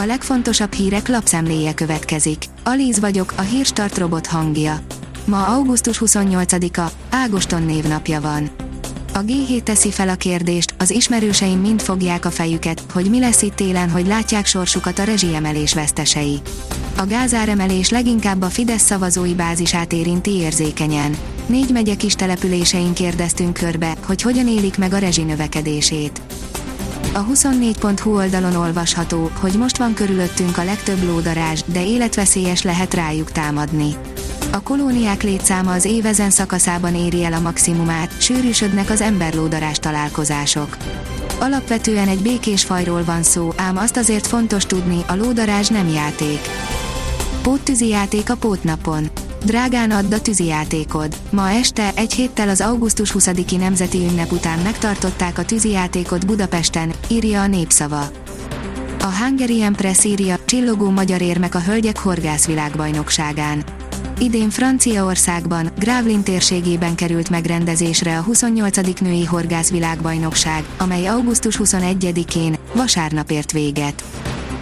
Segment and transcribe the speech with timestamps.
[0.00, 2.44] A legfontosabb hírek lapszemléje következik.
[2.64, 4.80] Alíz vagyok, a hírstart robot hangja.
[5.24, 8.50] Ma augusztus 28-a, Ágoston névnapja van.
[9.14, 13.42] A G7 teszi fel a kérdést, az ismerőseim mind fogják a fejüket, hogy mi lesz
[13.42, 16.40] itt télen, hogy látják sorsukat a rezsiemelés vesztesei.
[16.96, 21.16] A gázáremelés leginkább a Fidesz szavazói bázisát érinti érzékenyen.
[21.46, 26.20] Négy megye kis településein kérdeztünk körbe, hogy hogyan élik meg a rezsinövekedését.
[27.18, 33.32] A 24.hu oldalon olvasható, hogy most van körülöttünk a legtöbb lódarázs, de életveszélyes lehet rájuk
[33.32, 33.96] támadni.
[34.52, 40.76] A kolóniák létszáma az évezen szakaszában éri el a maximumát, sűrűsödnek az emberlódarás találkozások.
[41.40, 46.40] Alapvetően egy békés fajról van szó, ám azt azért fontos tudni, a lódarázs nem játék.
[47.42, 49.10] Póttűzi játék a pótnapon.
[49.44, 51.16] Drágán add a tűzijátékod.
[51.30, 57.40] Ma este, egy héttel az augusztus 20-i nemzeti ünnep után megtartották a tűzijátékot Budapesten, írja
[57.40, 58.10] a népszava.
[59.00, 63.64] A Hungarian Press írja, csillogó magyar érmek a hölgyek horgászvilágbajnokságán.
[64.20, 69.00] Idén Franciaországban, Grávlin térségében került megrendezésre a 28.
[69.00, 74.04] női horgászvilágbajnokság, amely augusztus 21-én, vasárnap ért véget.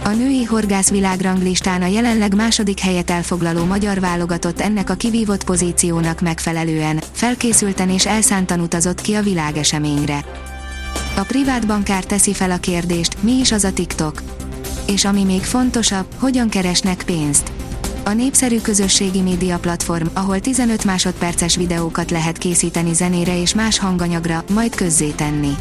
[0.03, 6.21] A női horgász világranglistán a jelenleg második helyet elfoglaló magyar válogatott ennek a kivívott pozíciónak
[6.21, 10.25] megfelelően, felkészülten és elszántan utazott ki a világeseményre.
[11.17, 14.21] A privát bankár teszi fel a kérdést, mi is az a TikTok?
[14.87, 17.51] És ami még fontosabb, hogyan keresnek pénzt?
[18.05, 24.43] A népszerű közösségi média platform, ahol 15 másodperces videókat lehet készíteni zenére és más hanganyagra,
[24.53, 25.51] majd közzétenni.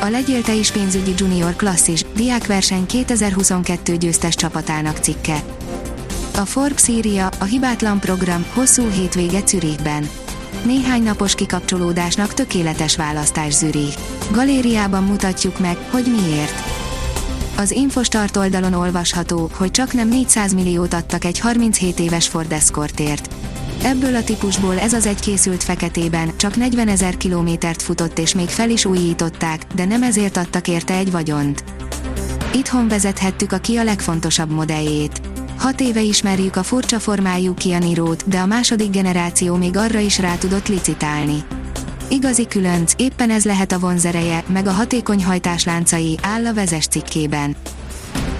[0.00, 5.42] A Legyél te is pénzügyi junior klasszis, diákverseny 2022 győztes csapatának cikke.
[6.36, 10.08] A Forbes írja, a hibátlan program, hosszú hétvége Zürichben.
[10.64, 13.98] Néhány napos kikapcsolódásnak tökéletes választás Zürich.
[14.30, 16.62] Galériában mutatjuk meg, hogy miért.
[17.56, 23.34] Az Infostart oldalon olvasható, hogy csak nem 400 milliót adtak egy 37 éves Ford Escortért.
[23.84, 28.48] Ebből a típusból ez az egy készült feketében, csak 40 ezer kilométert futott és még
[28.48, 31.64] fel is újították, de nem ezért adtak érte egy vagyont.
[32.54, 35.20] Itthon vezethettük a Kia legfontosabb modelljét.
[35.58, 40.18] Hat éve ismerjük a furcsa formájú Kia Niro-t, de a második generáció még arra is
[40.18, 41.44] rá tudott licitálni.
[42.08, 47.56] Igazi különc, éppen ez lehet a vonzereje, meg a hatékony hajtásláncai, áll a vezes cikkében.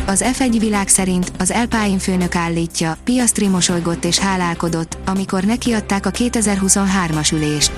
[0.07, 6.11] Az F1 világ szerint az Alpine főnök állítja, Piastri mosolygott és hálálkodott, amikor nekiadták a
[6.11, 7.73] 2023-as ülést.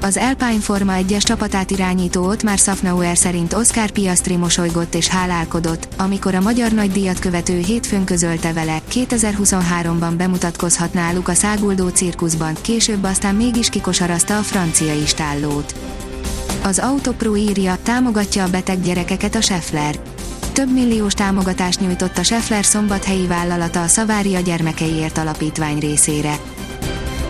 [0.00, 5.88] Az Alpine Forma 1-es csapatát irányító ott már Safnauer szerint Oscar Piastri mosolygott és hálálkodott,
[5.96, 13.04] amikor a magyar nagydíjat követő hétfőn közölte vele, 2023-ban bemutatkozhat náluk a száguldó cirkuszban, később
[13.04, 15.74] aztán mégis kikosarazta a francia istállót.
[16.62, 19.98] Az Autopro írja, támogatja a beteg gyerekeket a Scheffler
[20.58, 26.38] több milliós támogatást nyújtott a Scheffler szombathelyi vállalata a Szavária Gyermekeiért Alapítvány részére.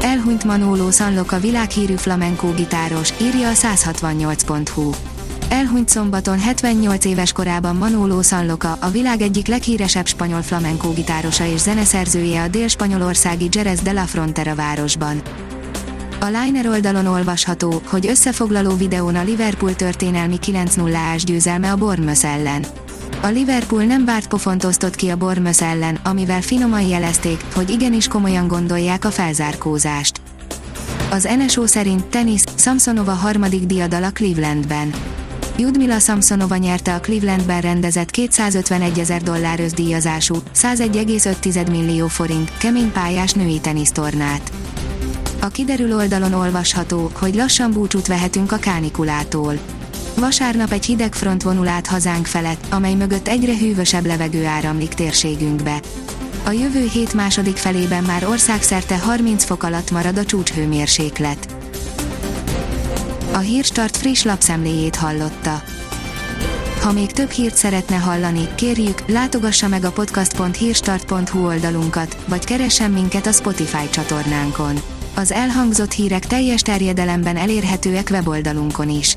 [0.01, 4.91] Elhunyt Manolo Sanlok a világhírű flamenco gitáros, írja a 168.hu.
[5.49, 11.61] Elhunyt szombaton 78 éves korában Manolo Sanloka, a világ egyik leghíresebb spanyol flamenco gitárosa és
[11.61, 15.23] zeneszerzője a dél-spanyolországi Jerez de la Frontera városban.
[16.21, 22.65] A Liner oldalon olvasható, hogy összefoglaló videón a Liverpool történelmi 9-0-ás győzelme a Bournemouth ellen.
[23.21, 28.09] A Liverpool nem várt pofont osztott ki a Bournemouth ellen, amivel finoman jelezték, hogy igenis
[28.09, 30.21] komolyan gondolják a felzárkózást.
[31.11, 34.93] Az NSO szerint tenisz, Samsonova harmadik diadal a Clevelandben.
[35.57, 43.33] Judmila Samsonova nyerte a Clevelandben rendezett 251 ezer dollár özdíjazású, 101,5 millió forint, kemény pályás
[43.33, 44.53] női tenisztornát.
[45.41, 49.59] A kiderül oldalon olvasható, hogy lassan búcsút vehetünk a kánikulától
[50.19, 55.81] Vasárnap egy hideg front vonul át hazánk felett, amely mögött egyre hűvösebb levegő áramlik térségünkbe.
[56.45, 61.49] A jövő hét második felében már országszerte 30 fok alatt marad a csúcshőmérséklet.
[63.33, 65.63] A Hírstart friss lapszemléjét hallotta.
[66.83, 73.27] Ha még több hírt szeretne hallani, kérjük, látogassa meg a podcast.hírstart.hu oldalunkat, vagy keressen minket
[73.27, 74.81] a Spotify csatornánkon.
[75.15, 79.17] Az elhangzott hírek teljes terjedelemben elérhetőek weboldalunkon is.